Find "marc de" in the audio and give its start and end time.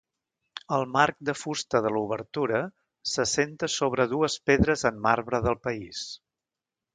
0.93-1.35